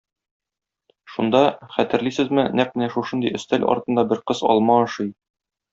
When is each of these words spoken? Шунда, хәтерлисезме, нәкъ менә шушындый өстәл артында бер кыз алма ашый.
Шунда, 1.15 1.41
хәтерлисезме, 1.75 2.47
нәкъ 2.61 2.81
менә 2.81 2.91
шушындый 2.97 3.39
өстәл 3.41 3.69
артында 3.77 4.09
бер 4.15 4.27
кыз 4.33 4.47
алма 4.55 4.81
ашый. 4.89 5.17